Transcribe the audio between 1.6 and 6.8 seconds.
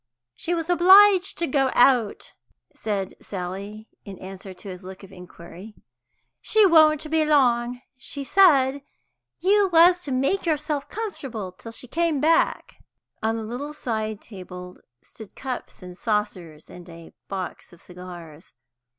out," said Sally, in answer to his look of inquiry. "She